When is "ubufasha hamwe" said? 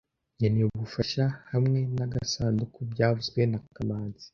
0.67-1.79